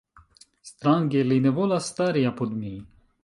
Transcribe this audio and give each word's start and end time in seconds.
Strange 0.69 1.21
li 1.27 1.37
ne 1.45 1.53
volas 1.59 1.91
stari 1.93 2.25
apud 2.33 2.57
mi. 2.65 2.73